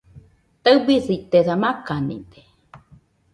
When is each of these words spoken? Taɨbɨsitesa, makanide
Taɨbɨsitesa, 0.63 1.53
makanide 1.63 2.39